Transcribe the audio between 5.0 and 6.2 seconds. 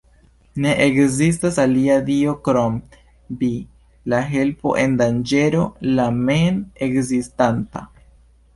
danĝero, la